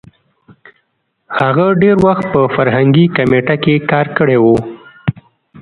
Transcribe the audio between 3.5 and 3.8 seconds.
کې